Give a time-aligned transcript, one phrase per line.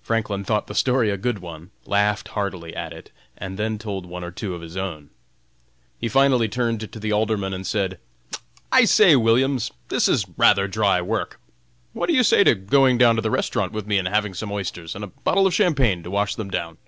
[0.00, 4.24] Franklin thought the story a good one, laughed heartily at it, and then told one
[4.24, 5.10] or two of his own.
[6.00, 7.98] He finally turned to the Alderman, and said;
[8.72, 11.38] "I say, Williams, this is rather dry work.
[11.92, 14.50] What do you say to going down to the restaurant with me, and having some
[14.50, 16.78] oysters and a bottle of champagne to wash them down?"